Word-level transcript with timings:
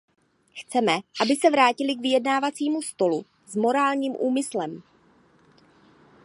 Chceme, 0.53 0.99
aby 1.21 1.35
se 1.35 1.49
vrátili 1.49 1.95
k 1.95 2.01
vyjednávacímu 2.01 2.81
stolu 2.81 3.25
s 3.47 3.55
morálním 3.55 4.15
úmyslem. 4.19 4.83